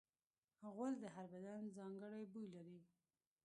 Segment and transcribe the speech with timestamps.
[0.73, 2.79] غول د هر بدن ځانګړی بوی لري.